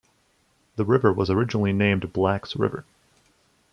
The 0.77 0.83
river 0.83 1.13
was 1.13 1.29
originally 1.29 1.73
named 1.73 2.11
Black's 2.11 2.55
River. 2.55 2.85